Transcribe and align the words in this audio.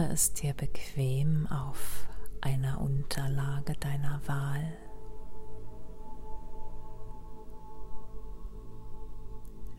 Mache 0.00 0.12
es 0.14 0.32
dir 0.32 0.54
bequem 0.54 1.46
auf 1.48 2.08
einer 2.40 2.80
Unterlage 2.80 3.74
deiner 3.74 4.20
Wahl. 4.26 4.72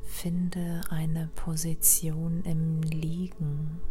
Finde 0.04 0.82
eine 0.92 1.28
Position 1.34 2.44
im 2.44 2.84
Liegen 2.84 3.82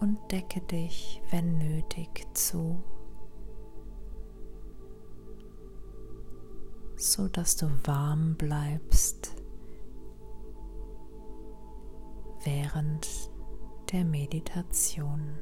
und 0.00 0.18
decke 0.30 0.60
dich, 0.60 1.22
wenn 1.30 1.56
nötig, 1.56 2.26
zu, 2.34 2.82
so 6.96 7.28
dass 7.28 7.56
du 7.56 7.70
warm 7.84 8.34
bleibst 8.34 9.39
während 12.44 13.30
der 13.92 14.04
Meditation. 14.04 15.38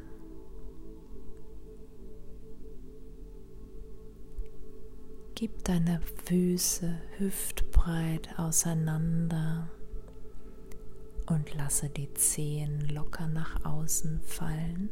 Gib 5.34 5.62
deine 5.64 6.00
Füße 6.24 6.98
hüftbreit 7.18 8.38
auseinander 8.38 9.70
und 11.26 11.54
lasse 11.54 11.88
die 11.88 12.12
Zehen 12.14 12.88
locker 12.88 13.28
nach 13.28 13.64
außen 13.64 14.20
fallen. 14.22 14.90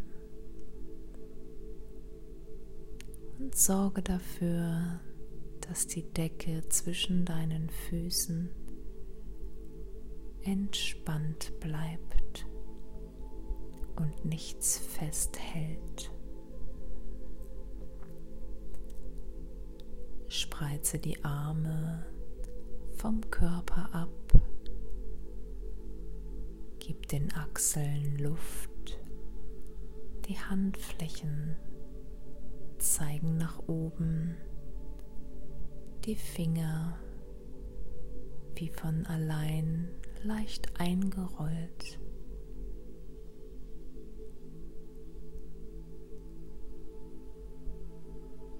Und 3.38 3.56
sorge 3.56 4.02
dafür, 4.02 5.00
dass 5.62 5.86
die 5.86 6.02
Decke 6.02 6.62
zwischen 6.68 7.24
deinen 7.24 7.68
Füßen 7.68 8.50
entspannt 10.46 11.52
bleibt 11.60 12.46
und 13.96 14.24
nichts 14.24 14.78
festhält. 14.78 16.12
Spreize 20.28 20.98
die 20.98 21.24
Arme 21.24 22.06
vom 22.96 23.20
Körper 23.30 23.88
ab. 23.92 24.10
Gib 26.78 27.08
den 27.08 27.32
Achseln 27.34 28.18
Luft. 28.18 29.00
Die 30.28 30.38
Handflächen 30.38 31.56
zeigen 32.78 33.36
nach 33.36 33.66
oben. 33.66 34.36
Die 36.04 36.16
Finger 36.16 36.98
wie 38.54 38.68
von 38.68 39.04
allein 39.06 39.88
leicht 40.26 40.80
eingerollt. 40.80 41.98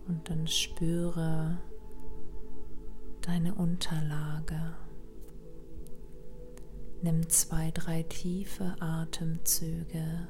Und 0.07 0.31
dann 0.31 0.47
spüre 0.47 1.59
deine 3.23 3.55
Unterlage. 3.55 4.77
Nimm 7.03 7.29
zwei, 7.29 7.71
drei 7.73 8.05
tiefe 8.05 8.77
Atemzüge 8.81 10.29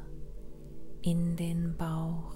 in 1.03 1.37
den 1.37 1.77
Bauch. 1.77 2.35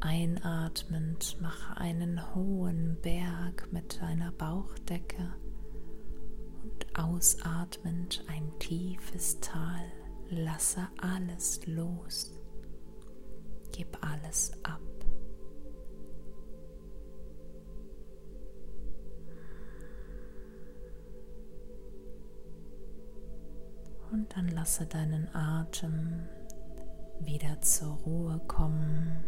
Einatmend 0.00 1.40
mache 1.40 1.76
einen 1.78 2.34
hohen 2.34 2.98
Berg 3.02 3.68
mit 3.72 4.00
deiner 4.00 4.32
Bauchdecke 4.32 5.34
ausatmend 6.98 8.24
ein 8.28 8.52
tiefes 8.58 9.40
Tal. 9.40 9.92
Lasse 10.30 10.88
alles 11.00 11.66
los. 11.66 12.32
Gib 13.72 13.96
alles 14.00 14.52
ab. 14.62 14.80
Und 24.10 24.36
dann 24.36 24.48
lasse 24.48 24.86
deinen 24.86 25.28
Atem 25.34 26.28
wieder 27.20 27.60
zur 27.60 27.94
Ruhe 27.96 28.38
kommen. 28.46 29.24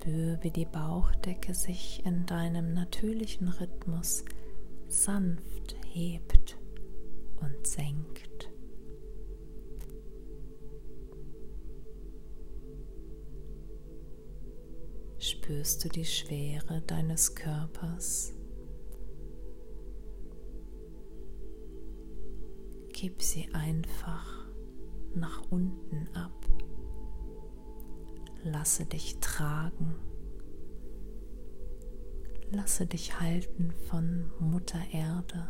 Spür, 0.00 0.38
wie 0.40 0.50
die 0.50 0.64
Bauchdecke 0.64 1.52
sich 1.52 2.02
in 2.06 2.24
deinem 2.24 2.72
natürlichen 2.72 3.48
Rhythmus 3.48 4.24
sanft 4.88 5.76
hebt 5.84 6.56
und 7.40 7.66
senkt. 7.66 8.50
Spürst 15.18 15.84
du 15.84 15.90
die 15.90 16.06
Schwere 16.06 16.80
deines 16.86 17.34
Körpers? 17.34 18.32
Gib 22.88 23.20
sie 23.20 23.52
einfach 23.52 24.48
nach 25.14 25.42
unten 25.50 26.08
ab. 26.14 26.46
Lasse 28.42 28.86
dich 28.86 29.18
tragen. 29.20 29.96
Lasse 32.50 32.86
dich 32.86 33.20
halten 33.20 33.72
von 33.88 34.32
Mutter 34.40 34.80
Erde. 34.92 35.48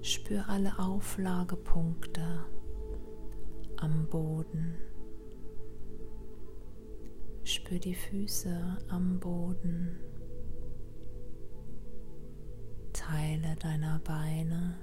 Spür 0.00 0.48
alle 0.48 0.78
Auflagepunkte 0.78 2.44
am 3.76 4.06
Boden. 4.08 4.76
Spür 7.42 7.78
die 7.78 7.94
Füße 7.94 8.78
am 8.88 9.18
Boden. 9.18 9.98
Teile 12.92 13.56
deiner 13.56 13.98
Beine 13.98 14.78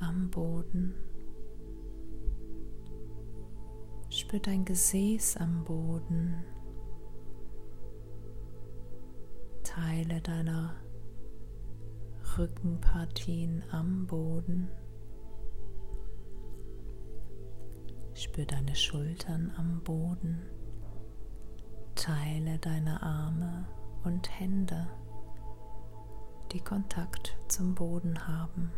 am 0.00 0.30
Boden. 0.30 0.94
Spür 4.18 4.40
dein 4.40 4.64
Gesäß 4.64 5.36
am 5.36 5.62
Boden. 5.62 6.44
Teile 9.62 10.20
deiner 10.20 10.74
Rückenpartien 12.36 13.62
am 13.70 14.08
Boden. 14.08 14.68
Spür 18.14 18.44
deine 18.44 18.74
Schultern 18.74 19.52
am 19.56 19.84
Boden. 19.84 20.42
Teile 21.94 22.58
deine 22.58 23.00
Arme 23.00 23.68
und 24.02 24.28
Hände 24.40 24.88
die 26.50 26.60
Kontakt 26.60 27.38
zum 27.46 27.76
Boden 27.76 28.26
haben. 28.26 28.72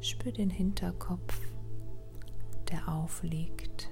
Spür 0.00 0.32
den 0.32 0.50
Hinterkopf, 0.50 1.40
der 2.70 2.88
aufliegt. 2.88 3.90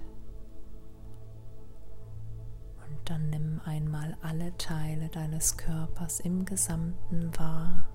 Und 2.86 3.10
dann 3.10 3.30
nimm 3.30 3.60
einmal 3.64 4.16
alle 4.22 4.56
Teile 4.56 5.08
deines 5.08 5.56
Körpers 5.56 6.20
im 6.20 6.44
Gesamten 6.44 7.30
wahr, 7.38 7.88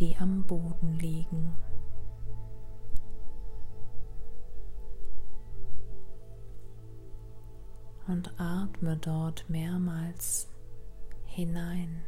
die 0.00 0.16
am 0.16 0.44
Boden 0.44 0.94
liegen. 0.94 1.54
und 8.08 8.32
atme 8.40 8.96
dort 8.96 9.48
mehrmals 9.48 10.48
hinein, 11.26 12.02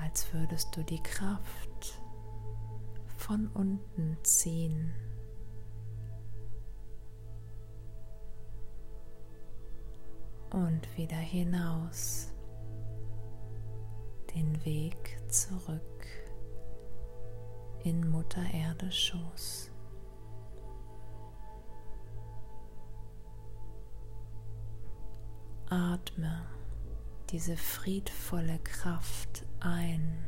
als 0.00 0.32
würdest 0.32 0.76
du 0.76 0.84
die 0.84 1.02
Kraft 1.02 2.00
von 3.28 3.46
unten 3.48 4.16
ziehen. 4.22 4.94
Und 10.50 10.96
wieder 10.96 11.16
hinaus 11.16 12.32
den 14.34 14.64
Weg 14.64 15.18
zurück 15.28 16.06
in 17.84 18.08
Mutter 18.08 18.42
Erde 18.50 18.90
Schoß. 18.90 19.70
Atme 25.68 26.46
diese 27.28 27.58
friedvolle 27.58 28.58
Kraft 28.60 29.44
ein 29.60 30.26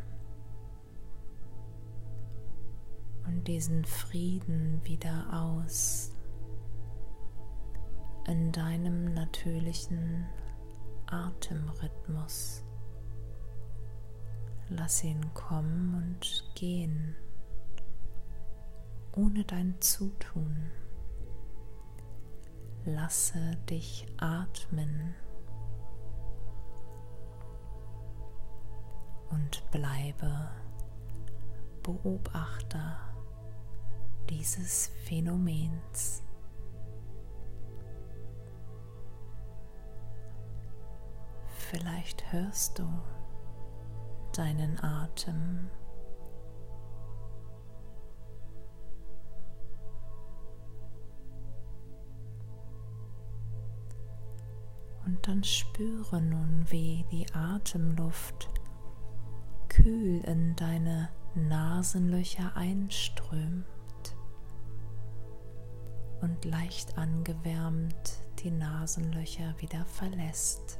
und 3.31 3.47
diesen 3.47 3.85
Frieden 3.85 4.81
wieder 4.85 5.27
aus. 5.33 6.11
in 8.27 8.53
deinem 8.53 9.13
natürlichen 9.15 10.27
Atemrhythmus. 11.07 12.63
Lass 14.69 15.03
ihn 15.03 15.35
kommen 15.35 15.95
und 15.95 16.53
gehen, 16.55 17.17
ohne 19.17 19.43
dein 19.45 19.81
Zutun. 19.81 20.71
Lasse 22.85 23.57
dich 23.69 24.07
atmen 24.19 25.15
und 29.31 29.69
bleibe 29.73 30.51
Beobachter 31.83 33.10
dieses 34.29 34.89
Phänomens. 35.05 36.23
Vielleicht 41.71 42.33
hörst 42.33 42.79
du 42.79 42.85
deinen 44.37 44.83
Atem. 44.83 45.71
Und 55.05 55.27
dann 55.27 55.45
spüre 55.45 56.21
nun, 56.21 56.65
wie 56.71 57.05
die 57.11 57.27
Atemluft 57.33 58.51
kühl 59.69 60.21
in 60.25 60.57
deine 60.57 61.09
Nasenlöcher 61.35 62.57
einströmt 62.57 63.65
und 66.23 66.45
leicht 66.45 66.97
angewärmt 66.99 68.21
die 68.41 68.51
Nasenlöcher 68.51 69.55
wieder 69.59 69.85
verlässt. 69.85 70.79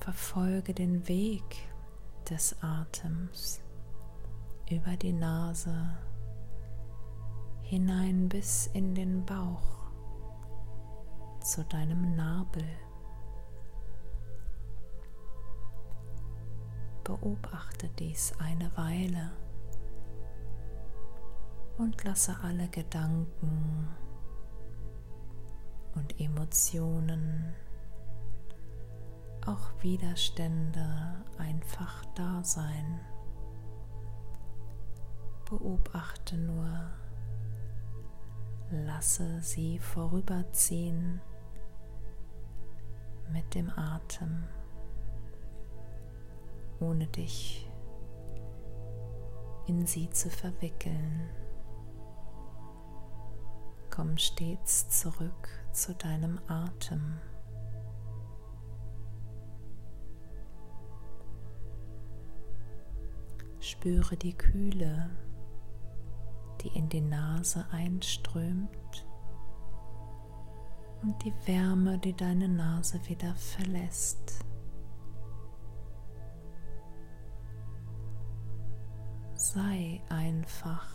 Verfolge 0.00 0.74
den 0.74 1.06
Weg 1.08 1.68
des 2.28 2.56
Atems 2.62 3.60
über 4.70 4.96
die 4.96 5.12
Nase 5.12 5.74
hinein 7.62 8.28
bis 8.28 8.66
in 8.72 8.94
den 8.94 9.24
Bauch 9.24 9.80
zu 11.40 11.64
deinem 11.64 12.16
Nabel. 12.16 12.64
Beobachte 17.04 17.88
dies 17.98 18.32
eine 18.38 18.70
Weile 18.76 19.32
und 21.78 22.04
lasse 22.04 22.36
alle 22.42 22.68
Gedanken 22.68 23.88
und 25.94 26.20
Emotionen, 26.20 27.54
auch 29.46 29.70
Widerstände 29.80 31.24
einfach 31.38 32.04
da 32.14 32.44
sein. 32.44 33.00
Beobachte 35.48 36.36
nur, 36.36 36.90
lasse 38.70 39.40
sie 39.40 39.78
vorüberziehen 39.78 41.20
mit 43.32 43.54
dem 43.54 43.70
Atem, 43.70 44.44
ohne 46.80 47.06
dich 47.06 47.70
in 49.66 49.86
sie 49.86 50.10
zu 50.10 50.28
verwickeln. 50.30 51.30
Komm 53.90 54.16
stets 54.16 54.88
zurück 54.88 55.48
zu 55.72 55.94
deinem 55.94 56.40
Atem. 56.48 57.18
Spüre 63.60 64.16
die 64.16 64.36
Kühle, 64.36 65.10
die 66.62 66.68
in 66.76 66.88
die 66.88 67.00
Nase 67.00 67.66
einströmt 67.70 69.06
und 71.02 71.22
die 71.24 71.34
Wärme, 71.46 71.98
die 71.98 72.14
deine 72.14 72.48
Nase 72.48 73.00
wieder 73.06 73.34
verlässt. 73.34 74.44
Sei 79.52 80.00
einfach 80.08 80.86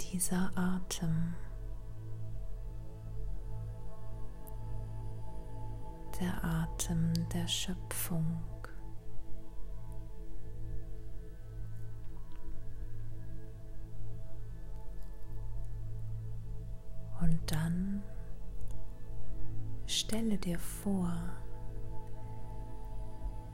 dieser 0.00 0.50
Atem, 0.56 1.34
der 6.18 6.42
Atem 6.42 7.12
der 7.28 7.46
Schöpfung. 7.46 8.40
Und 17.20 17.38
dann 17.52 18.02
stelle 19.84 20.38
dir 20.38 20.58
vor, 20.58 21.12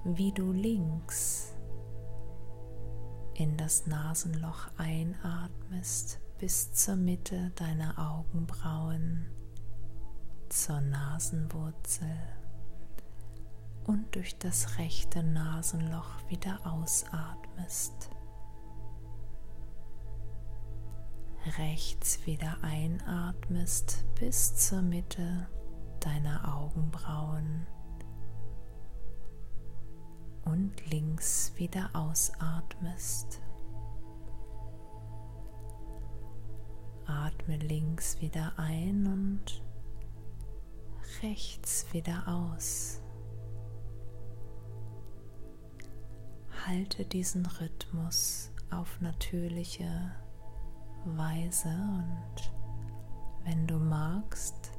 wie 0.04 0.30
du 0.30 0.52
links 0.52 1.43
in 3.34 3.56
das 3.56 3.86
Nasenloch 3.86 4.68
einatmest 4.76 6.20
bis 6.38 6.72
zur 6.72 6.96
Mitte 6.96 7.50
deiner 7.56 7.98
Augenbrauen, 7.98 9.26
zur 10.48 10.80
Nasenwurzel 10.80 12.16
und 13.84 14.14
durch 14.14 14.38
das 14.38 14.78
rechte 14.78 15.22
Nasenloch 15.22 16.28
wieder 16.28 16.60
ausatmest. 16.64 18.10
Rechts 21.58 22.24
wieder 22.24 22.56
einatmest 22.62 24.04
bis 24.18 24.54
zur 24.56 24.80
Mitte 24.80 25.48
deiner 26.00 26.56
Augenbrauen 26.56 27.66
und 30.44 30.72
links 30.90 31.52
wieder 31.56 31.90
ausatmest. 31.92 33.40
Atme 37.06 37.56
links 37.58 38.20
wieder 38.20 38.52
ein 38.56 39.06
und 39.06 39.62
rechts 41.22 41.86
wieder 41.92 42.26
aus. 42.26 43.00
Halte 46.66 47.04
diesen 47.04 47.44
Rhythmus 47.46 48.50
auf 48.70 49.00
natürliche 49.00 50.12
Weise 51.04 51.68
und 51.68 52.52
wenn 53.44 53.66
du 53.66 53.76
magst, 53.78 54.72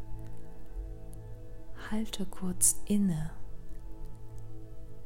halte 1.91 2.25
kurz 2.25 2.81
inne 2.85 3.29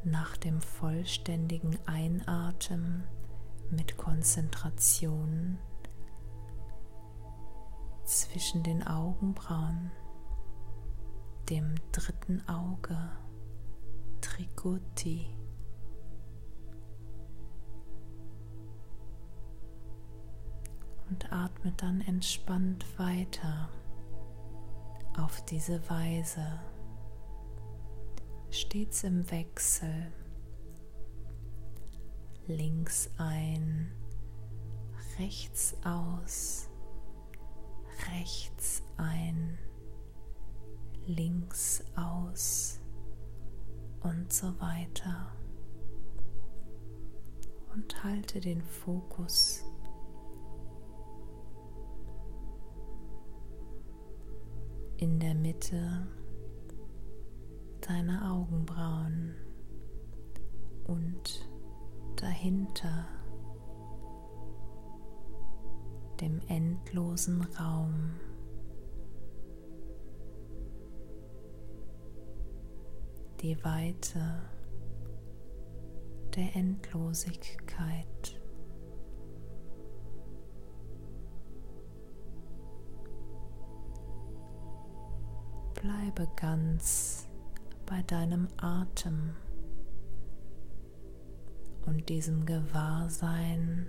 nach 0.03 0.37
dem 0.37 0.61
vollständigen 0.61 1.77
Einatmen 1.85 3.03
mit 3.69 3.97
Konzentration 3.97 5.57
zwischen 8.03 8.63
den 8.63 8.85
Augenbrauen, 8.85 9.91
dem 11.49 11.75
dritten 11.91 12.47
Auge, 12.47 12.97
Trikuti. 14.21 15.27
Und 21.09 21.31
atme 21.31 21.71
dann 21.77 22.01
entspannt 22.01 22.85
weiter 22.99 23.69
auf 25.17 25.43
diese 25.45 25.87
Weise 25.89 26.59
stets 28.51 29.03
im 29.03 29.29
Wechsel. 29.31 30.11
Links 32.47 33.09
ein, 33.17 33.91
rechts 35.19 35.75
aus, 35.85 36.67
rechts 38.11 38.81
ein, 38.97 39.57
links 41.05 41.83
aus 41.95 42.79
und 44.01 44.33
so 44.33 44.59
weiter. 44.59 45.31
Und 47.73 48.03
halte 48.03 48.39
den 48.39 48.63
Fokus 48.63 49.63
in 54.97 55.19
der 55.19 55.35
Mitte 55.35 56.07
deine 57.89 58.22
Augenbrauen 58.31 59.34
und 60.86 61.50
dahinter 62.17 63.08
dem 66.22 66.39
endlosen 66.48 67.41
Raum. 67.41 68.12
Die 73.41 73.58
Weite 73.63 74.43
der 76.36 76.55
Endlosigkeit. 76.55 78.05
Bleibe 85.74 86.27
ganz 86.36 87.28
bei 87.89 88.03
deinem 88.03 88.48
Atem 88.58 89.36
und 91.88 92.08
diesem 92.08 92.46
Gewahrsein 92.46 93.88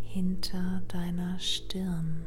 hinter 0.00 0.82
deiner 0.88 1.38
Stirn. 1.38 2.26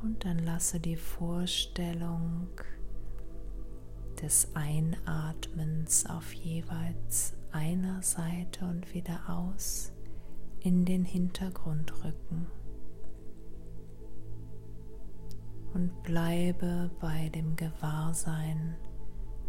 Und 0.00 0.24
dann 0.24 0.38
lasse 0.38 0.80
die 0.80 0.96
Vorstellung 0.96 2.48
des 4.22 4.48
Einatmens 4.54 6.06
auf 6.06 6.32
jeweils 6.32 7.34
einer 7.54 8.02
Seite 8.02 8.64
und 8.64 8.92
wieder 8.94 9.28
aus 9.28 9.92
in 10.60 10.84
den 10.84 11.04
Hintergrund 11.04 12.04
rücken. 12.04 12.48
Und 15.72 16.02
bleibe 16.02 16.90
bei 17.00 17.28
dem 17.28 17.54
Gewahrsein 17.54 18.76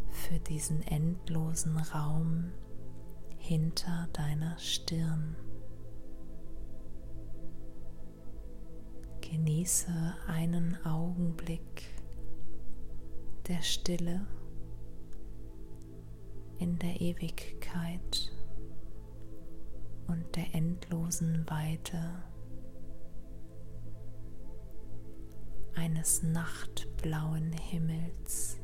für 0.10 0.40
diesen 0.40 0.82
endlosen 0.84 1.78
Raum 1.78 2.52
hinter 3.38 4.08
deiner 4.14 4.58
Stirn. 4.60 5.36
Genieße 9.22 10.16
einen 10.28 10.78
Augenblick 10.86 11.90
der 13.48 13.62
Stille 13.62 14.26
in 16.60 16.80
der 16.80 17.02
Ewigkeit 17.02 18.32
und 20.08 20.36
der 20.36 20.54
endlosen 20.54 21.46
Weite 21.50 22.24
eines 25.76 26.24
nachtblauen 26.24 27.52
Himmels. 27.52 28.60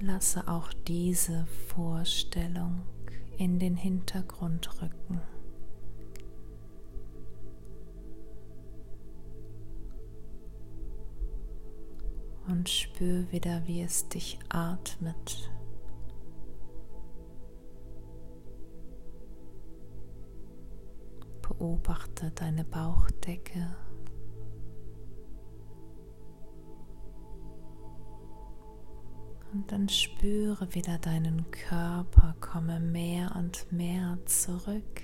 Lasse 0.00 0.48
auch 0.48 0.72
diese 0.86 1.46
Vorstellung 1.68 2.82
in 3.38 3.58
den 3.58 3.76
Hintergrund 3.76 4.82
rücken. 4.82 5.20
Und 12.48 12.68
spür 12.68 13.30
wieder, 13.32 13.66
wie 13.66 13.82
es 13.82 14.08
dich 14.08 14.38
atmet. 14.48 15.50
Beobachte 21.42 22.30
deine 22.32 22.64
Bauchdecke. 22.64 23.76
Und 29.56 29.72
dann 29.72 29.88
spüre 29.88 30.74
wieder 30.74 30.98
deinen 30.98 31.50
Körper, 31.50 32.36
komme 32.40 32.78
mehr 32.78 33.34
und 33.36 33.72
mehr 33.72 34.18
zurück. 34.26 35.02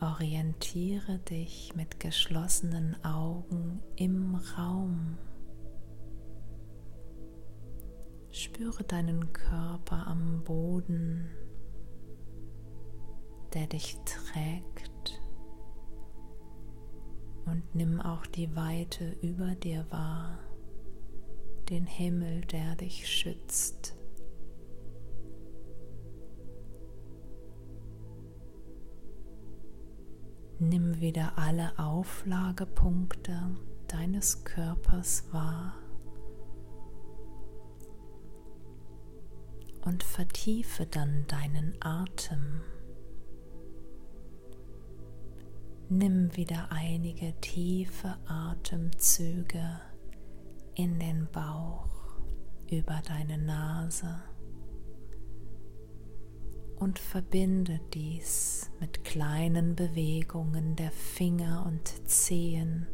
Orientiere 0.00 1.18
dich 1.18 1.74
mit 1.74 1.98
geschlossenen 1.98 2.94
Augen 3.04 3.82
im 3.96 4.36
Raum. 4.56 5.18
Spüre 8.30 8.84
deinen 8.84 9.32
Körper 9.32 10.06
am 10.06 10.44
Boden, 10.44 11.28
der 13.54 13.66
dich 13.66 13.98
trägt. 14.04 15.20
Und 17.44 17.74
nimm 17.74 18.00
auch 18.00 18.24
die 18.24 18.54
Weite 18.54 19.16
über 19.20 19.56
dir 19.56 19.84
wahr 19.90 20.45
den 21.66 21.86
Himmel, 21.86 22.42
der 22.42 22.76
dich 22.76 23.08
schützt. 23.08 23.96
Nimm 30.58 31.00
wieder 31.00 31.36
alle 31.36 31.78
Auflagepunkte 31.78 33.56
deines 33.88 34.44
Körpers 34.44 35.24
wahr 35.32 35.74
und 39.84 40.02
vertiefe 40.02 40.86
dann 40.86 41.26
deinen 41.28 41.76
Atem. 41.80 42.62
Nimm 45.88 46.34
wieder 46.36 46.72
einige 46.72 47.38
tiefe 47.40 48.16
Atemzüge 48.26 49.80
in 50.76 50.98
den 50.98 51.26
Bauch, 51.32 51.88
über 52.70 53.00
deine 53.06 53.38
Nase 53.38 54.22
und 56.78 56.98
verbinde 56.98 57.80
dies 57.94 58.70
mit 58.78 59.02
kleinen 59.02 59.74
Bewegungen 59.74 60.76
der 60.76 60.92
Finger 60.92 61.64
und 61.66 62.08
Zehen 62.08 62.86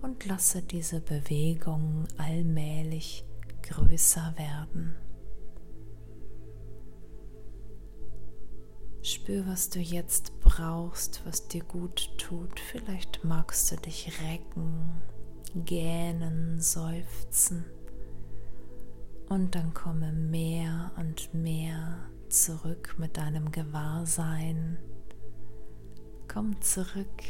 und 0.00 0.24
lasse 0.24 0.62
diese 0.62 1.00
Bewegungen 1.00 2.08
allmählich 2.16 3.26
größer 3.62 4.34
werden. 4.38 4.96
Spür, 9.02 9.46
was 9.46 9.68
du 9.68 9.80
jetzt 9.80 10.40
brauchst, 10.40 11.20
was 11.26 11.48
dir 11.48 11.62
gut 11.62 12.16
tut. 12.16 12.58
Vielleicht 12.58 13.22
magst 13.22 13.70
du 13.70 13.76
dich 13.76 14.10
recken 14.22 15.02
gähnen, 15.54 16.60
seufzen. 16.60 17.64
Und 19.28 19.54
dann 19.54 19.72
komme 19.72 20.12
mehr 20.12 20.92
und 20.96 21.32
mehr 21.32 22.10
zurück 22.28 22.96
mit 22.98 23.16
deinem 23.16 23.50
Gewahrsein. 23.50 24.78
Komm 26.28 26.60
zurück. 26.60 27.22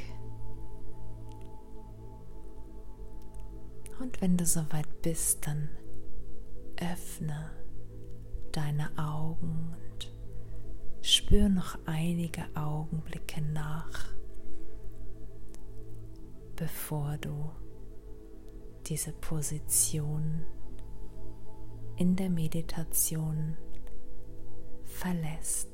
Und 4.00 4.20
wenn 4.20 4.36
du 4.36 4.44
soweit 4.44 5.02
bist, 5.02 5.46
dann 5.46 5.68
öffne 6.80 7.50
deine 8.52 8.90
Augen 8.98 9.72
und 9.72 10.12
spür 11.02 11.48
noch 11.48 11.78
einige 11.86 12.44
Augenblicke 12.54 13.40
nach, 13.42 14.08
bevor 16.56 17.16
du 17.18 17.50
diese 18.86 19.12
Position 19.12 20.44
in 21.96 22.16
der 22.16 22.30
Meditation 22.30 23.56
verlässt. 24.84 25.73